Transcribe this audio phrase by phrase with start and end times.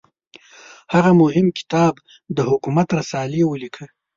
[0.93, 1.93] هغه مهم کتاب
[2.35, 3.85] د حکومت رسالې ولیکه.